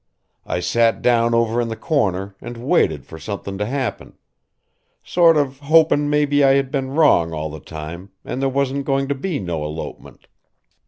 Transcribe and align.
I 0.47 0.61
sat 0.61 1.03
down 1.03 1.35
over 1.35 1.61
in 1.61 1.67
the 1.67 1.75
corner 1.75 2.35
and 2.41 2.57
waited 2.57 3.05
for 3.05 3.19
somethin' 3.19 3.59
to 3.59 3.67
happen 3.67 4.17
sort 5.03 5.37
of 5.37 5.59
hopin' 5.59 6.09
maybe 6.09 6.43
I 6.43 6.55
had 6.55 6.71
been 6.71 6.89
wrong 6.89 7.33
all 7.33 7.51
the 7.51 7.59
time 7.59 8.09
and 8.25 8.41
there 8.41 8.49
wasn't 8.49 8.85
going 8.85 9.07
to 9.09 9.13
be 9.13 9.37
no 9.37 9.63
elopement. 9.63 10.25